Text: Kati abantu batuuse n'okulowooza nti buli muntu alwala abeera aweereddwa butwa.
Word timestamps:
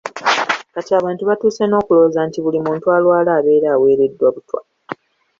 Kati 0.73 0.91
abantu 0.99 1.23
batuuse 1.29 1.63
n'okulowooza 1.67 2.19
nti 2.27 2.39
buli 2.43 2.59
muntu 2.65 2.85
alwala 2.95 3.29
abeera 3.39 3.67
aweereddwa 3.75 4.27
butwa. 4.35 4.59